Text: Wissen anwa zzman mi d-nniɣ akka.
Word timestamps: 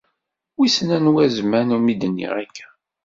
Wissen 0.57 0.89
anwa 0.97 1.23
zzman 1.33 1.69
mi 1.85 1.93
d-nniɣ 1.95 2.33
akka. 2.43 2.67